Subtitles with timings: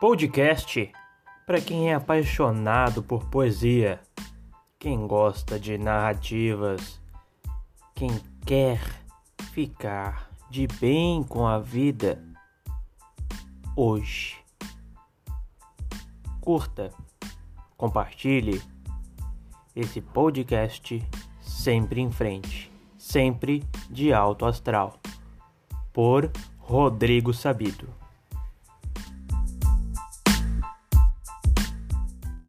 [0.00, 0.90] Podcast
[1.46, 4.00] para quem é apaixonado por poesia,
[4.78, 6.98] quem gosta de narrativas,
[7.94, 8.08] quem
[8.46, 8.80] quer
[9.52, 12.18] ficar de bem com a vida
[13.76, 14.38] hoje.
[16.40, 16.90] Curta,
[17.76, 18.62] compartilhe
[19.76, 21.06] esse podcast
[21.42, 24.98] sempre em frente, sempre de alto astral.
[25.92, 27.99] Por Rodrigo Sabido.